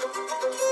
[0.00, 0.67] Thank you.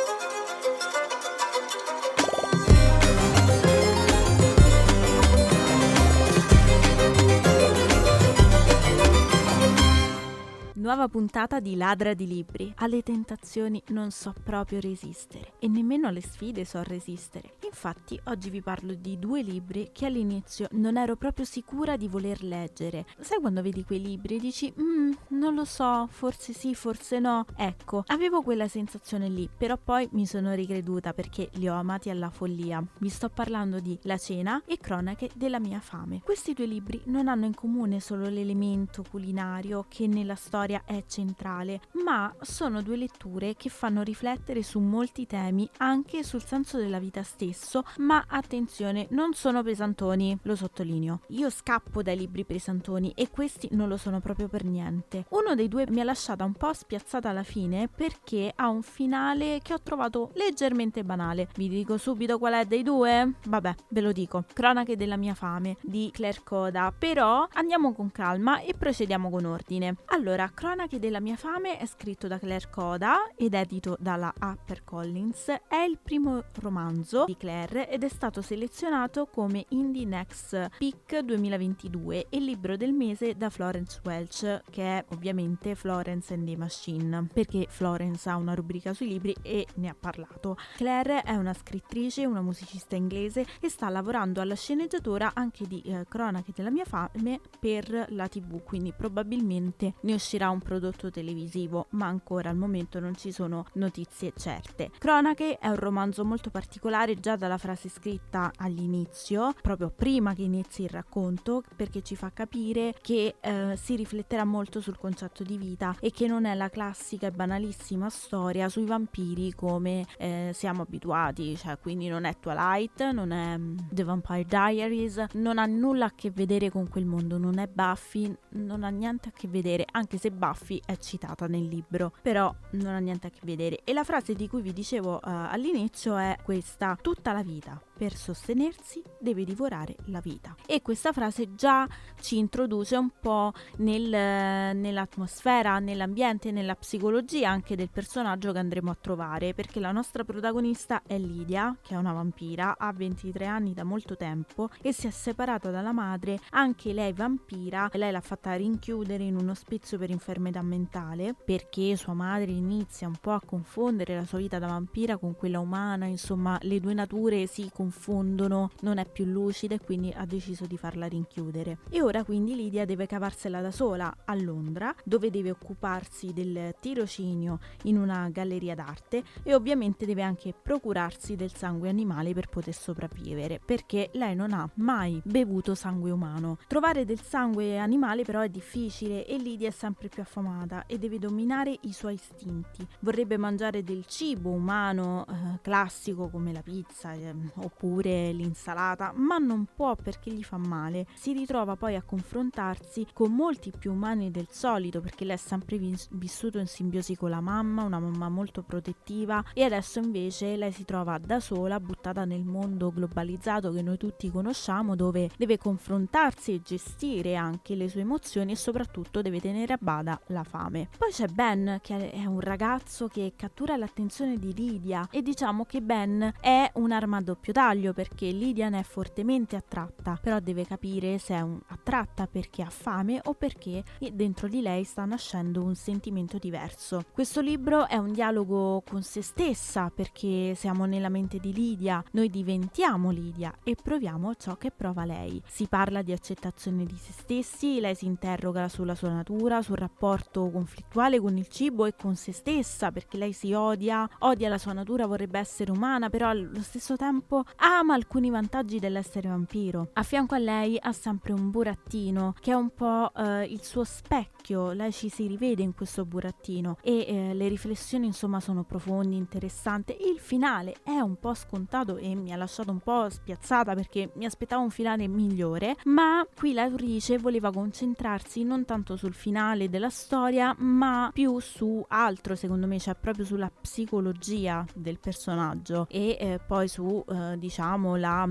[10.96, 12.72] Nuova puntata di Ladra di Libri.
[12.76, 17.56] Alle tentazioni non so proprio resistere e nemmeno alle sfide so resistere.
[17.66, 22.42] Infatti oggi vi parlo di due libri che all'inizio non ero proprio sicura di voler
[22.42, 23.04] leggere.
[23.20, 27.44] Sai quando vedi quei libri e dici, mm, non lo so, forse sì, forse no.
[27.56, 32.30] Ecco, avevo quella sensazione lì, però poi mi sono ricreduta perché li ho amati alla
[32.30, 32.82] follia.
[33.00, 36.22] Vi sto parlando di La cena e Cronache della mia fame.
[36.24, 41.80] Questi due libri non hanno in comune solo l'elemento culinario che nella storia è centrale,
[42.04, 47.22] ma sono due letture che fanno riflettere su molti temi, anche sul senso della vita
[47.22, 51.20] stesso, ma attenzione, non sono pesantoni, lo sottolineo.
[51.28, 55.26] Io scappo dai libri pesantoni e questi non lo sono proprio per niente.
[55.30, 59.58] Uno dei due mi ha lasciata un po' spiazzata alla fine perché ha un finale
[59.62, 61.48] che ho trovato leggermente banale.
[61.56, 63.34] Vi dico subito qual è dei due?
[63.44, 64.44] Vabbè, ve lo dico.
[64.52, 69.96] Cronache della mia fame di Claire Coda, però andiamo con calma e procediamo con ordine.
[70.06, 70.65] Allora, Cronache
[70.98, 75.46] della mia fame è scritto da Claire Coda ed edito dalla HarperCollins.
[75.68, 82.26] È il primo romanzo di Claire ed è stato selezionato come Indie Next Pick 2022
[82.28, 87.66] e libro del mese da Florence Welch, che è ovviamente Florence and the Machine, perché
[87.68, 90.56] Florence ha una rubrica sui libri e ne ha parlato.
[90.76, 96.04] Claire è una scrittrice, una musicista inglese e sta lavorando alla sceneggiatura anche di eh,
[96.08, 101.86] Cronache della mia fame per la TV, quindi probabilmente ne uscirà uscirà un prodotto televisivo,
[101.90, 104.90] ma ancora al momento non ci sono notizie certe.
[104.98, 110.82] Cronache è un romanzo molto particolare già dalla frase scritta all'inizio, proprio prima che inizi
[110.82, 115.94] il racconto, perché ci fa capire che eh, si rifletterà molto sul concetto di vita
[116.00, 121.56] e che non è la classica e banalissima storia sui vampiri come eh, siamo abituati,
[121.56, 126.12] cioè quindi non è Twilight, non è mm, The Vampire Diaries, non ha nulla a
[126.14, 130.18] che vedere con quel mondo, non è Buffy, non ha niente a che vedere, anche
[130.18, 130.45] se Buffy
[130.84, 133.80] è citata nel libro, però non ha niente a che vedere.
[133.84, 138.14] E la frase di cui vi dicevo uh, all'inizio è questa, tutta la vita per
[138.14, 140.54] sostenersi deve divorare la vita.
[140.66, 141.88] E questa frase già
[142.20, 148.96] ci introduce un po' nel, nell'atmosfera, nell'ambiente, nella psicologia anche del personaggio che andremo a
[149.00, 153.84] trovare, perché la nostra protagonista è Lidia, che è una vampira, ha 23 anni da
[153.84, 159.24] molto tempo e si è separata dalla madre, anche lei vampira, lei l'ha fatta rinchiudere
[159.24, 164.24] in un ospizio per infermità mentale, perché sua madre inizia un po' a confondere la
[164.24, 168.98] sua vita da vampira con quella umana, insomma le due nature si confondono confondono, non
[168.98, 171.78] è più lucida e quindi ha deciso di farla rinchiudere.
[171.88, 177.60] E ora quindi Lidia deve cavarsela da sola a Londra, dove deve occuparsi del tirocinio
[177.84, 183.60] in una galleria d'arte e ovviamente deve anche procurarsi del sangue animale per poter sopravvivere,
[183.64, 186.58] perché lei non ha mai bevuto sangue umano.
[186.66, 191.18] Trovare del sangue animale però è difficile e Lidia è sempre più affamata e deve
[191.18, 192.84] dominare i suoi istinti.
[193.00, 199.36] Vorrebbe mangiare del cibo umano eh, classico come la pizza eh, o oppure l'insalata, ma
[199.36, 201.06] non può perché gli fa male.
[201.14, 205.76] Si ritrova poi a confrontarsi con molti più umani del solito perché lei è sempre
[205.76, 210.72] vis- vissuto in simbiosi con la mamma, una mamma molto protettiva e adesso invece lei
[210.72, 216.54] si trova da sola, buttata nel mondo globalizzato che noi tutti conosciamo, dove deve confrontarsi
[216.54, 220.88] e gestire anche le sue emozioni e soprattutto deve tenere a bada la fame.
[220.96, 225.82] Poi c'è Ben che è un ragazzo che cattura l'attenzione di Lydia e diciamo che
[225.82, 230.64] Ben è un'arma a doppio taglio taglio perché Lydia ne è fortemente attratta, però deve
[230.64, 233.82] capire se è un, attratta perché ha fame o perché
[234.12, 237.02] dentro di lei sta nascendo un sentimento diverso.
[237.10, 242.30] Questo libro è un dialogo con se stessa perché siamo nella mente di Lydia, noi
[242.30, 245.42] diventiamo Lydia e proviamo ciò che prova lei.
[245.44, 250.48] Si parla di accettazione di se stessi, lei si interroga sulla sua natura, sul rapporto
[250.50, 254.72] conflittuale con il cibo e con se stessa perché lei si odia, odia la sua
[254.72, 259.90] natura, vorrebbe essere umana, però allo stesso tempo ama alcuni vantaggi dell'essere vampiro.
[259.94, 263.84] A fianco a lei ha sempre un burattino che è un po' eh, il suo
[263.84, 269.16] specchio, lei ci si rivede in questo burattino e eh, le riflessioni insomma sono profonde,
[269.16, 269.96] interessanti.
[270.00, 274.24] Il finale è un po' scontato e mi ha lasciato un po' spiazzata perché mi
[274.24, 280.54] aspettavo un finale migliore, ma qui l'autrice voleva concentrarsi non tanto sul finale della storia,
[280.58, 286.68] ma più su altro secondo me, cioè proprio sulla psicologia del personaggio e eh, poi
[286.68, 288.28] su eh, diciamo la,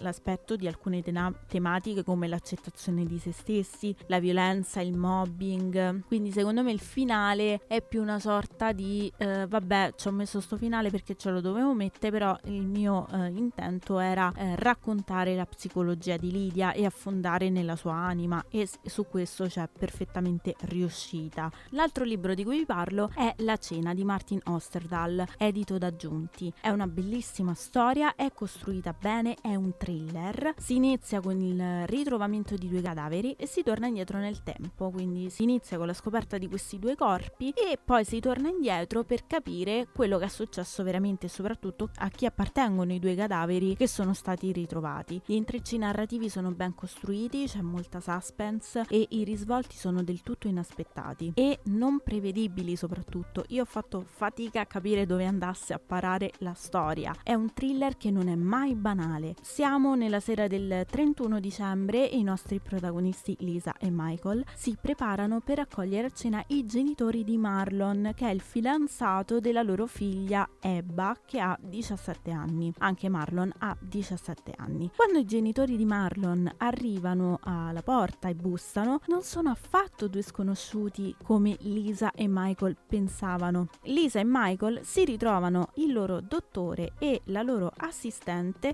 [0.00, 6.02] l'aspetto di alcune tena- tematiche come l'accettazione di se stessi, la violenza, il mobbing.
[6.06, 10.40] Quindi secondo me il finale è più una sorta di eh, vabbè, ci ho messo
[10.40, 15.36] sto finale perché ce lo dovevo mettere, però il mio eh, intento era eh, raccontare
[15.36, 21.50] la psicologia di Lidia e affondare nella sua anima e su questo c'è perfettamente riuscita.
[21.70, 26.52] L'altro libro di cui vi parlo è La cena di Martin Osterdahl, edito da Giunti.
[26.60, 28.54] È una bellissima storia, è costruita
[28.98, 30.54] bene, è un thriller.
[30.56, 35.30] Si inizia con il ritrovamento di due cadaveri e si torna indietro nel tempo, quindi
[35.30, 39.26] si inizia con la scoperta di questi due corpi e poi si torna indietro per
[39.26, 43.86] capire quello che è successo veramente e soprattutto a chi appartengono i due cadaveri che
[43.86, 45.20] sono stati ritrovati.
[45.24, 50.48] Gli intrecci narrativi sono ben costruiti, c'è molta suspense e i risvolti sono del tutto
[50.48, 53.44] inaspettati e non prevedibili soprattutto.
[53.48, 57.14] Io ho fatto fatica a capire dove andasse a parare la storia.
[57.22, 59.34] È un thriller che non è mai banale.
[59.42, 65.40] Siamo nella sera del 31 dicembre e i nostri protagonisti Lisa e Michael si preparano
[65.40, 70.48] per accogliere a cena i genitori di Marlon, che è il fidanzato della loro figlia
[70.60, 72.72] Ebba, che ha 17 anni.
[72.78, 74.90] Anche Marlon ha 17 anni.
[74.94, 81.14] Quando i genitori di Marlon arrivano alla porta e bussano, non sono affatto due sconosciuti
[81.22, 83.68] come Lisa e Michael pensavano.
[83.84, 88.25] Lisa e Michael si ritrovano il loro dottore e la loro assistente,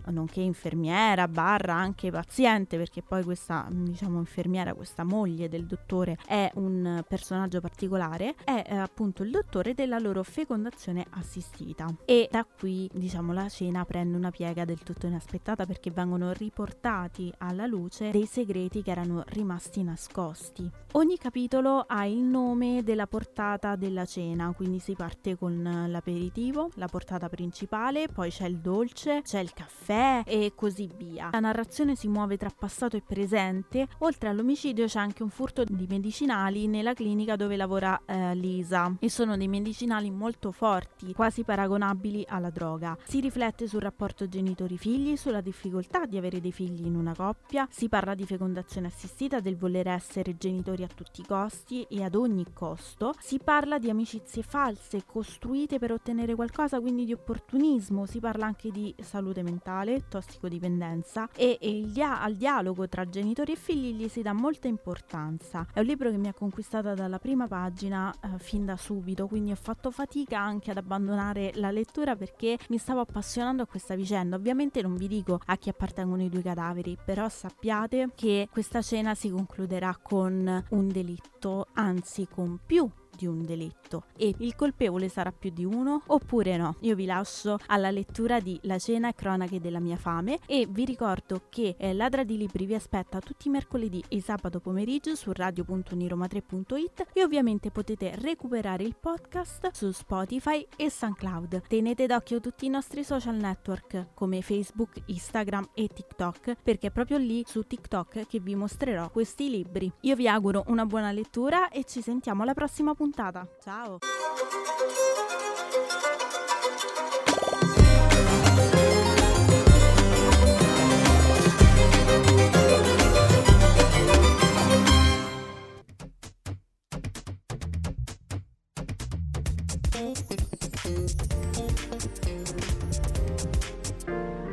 [0.06, 6.50] nonché infermiera, barra anche paziente, perché poi questa, diciamo, infermiera, questa moglie del dottore è
[6.54, 11.86] un personaggio particolare, è eh, appunto il dottore della loro fecondazione assistita.
[12.04, 17.32] E da qui, diciamo, la cena prende una piega del tutto inaspettata perché vengono riportati
[17.38, 20.70] alla luce dei segreti che erano rimasti nascosti.
[20.92, 26.86] Ogni capitolo ha il nome della portata della cena, quindi si parte con l'aperitivo, la
[26.86, 31.28] portata principale, poi c'è il dolce, c'è il caffè e così via.
[31.32, 35.86] La narrazione si muove tra passato e presente, oltre all'omicidio c'è anche un furto di
[35.88, 38.96] medicinali nella clinica dove lavora eh, Lisa.
[38.98, 42.96] E sono dei medicinali molto forti, quasi paragonabili alla droga.
[43.04, 47.88] Si riflette sul rapporto genitori-figli, sulla difficoltà di avere dei figli in una coppia, si
[47.88, 52.46] parla di fecondazione assistita, del voler essere genitori a tutti i costi e ad ogni
[52.52, 58.46] costo, si parla di amicizie false costruite per ottenere qualcosa, quindi di opportunismo, si parla
[58.46, 64.08] anche di salute mentale, tossicodipendenza e, e dia- al dialogo tra genitori e figli gli
[64.08, 65.66] si dà molta importanza.
[65.72, 69.52] È un libro che mi ha conquistata dalla prima pagina eh, fin da subito, quindi
[69.52, 74.36] ho fatto fatica anche ad abbandonare la lettura perché mi stavo appassionando a questa vicenda.
[74.36, 79.14] Ovviamente non vi dico a chi appartengono i due cadaveri, però sappiate che questa cena
[79.14, 82.90] si concluderà con un delitto, anzi con più
[83.22, 86.74] di un delitto e il colpevole sarà più di uno oppure no.
[86.80, 91.42] Io vi lascio alla lettura di La cena cronache della mia fame e vi ricordo
[91.48, 97.06] che eh, Ladra di Libri vi aspetta tutti i mercoledì e sabato pomeriggio su radio.niroma3.it
[97.12, 101.62] e ovviamente potete recuperare il podcast su Spotify e SoundCloud.
[101.68, 107.18] Tenete d'occhio tutti i nostri social network come Facebook, Instagram e TikTok perché è proprio
[107.18, 109.92] lì su TikTok che vi mostrerò questi libri.
[110.00, 113.46] Io vi auguro una buona lettura e ci sentiamo alla prossima puntata puntata.
[113.60, 113.98] Ciao!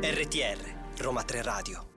[0.02, 1.89] RTR Roma 3 Radio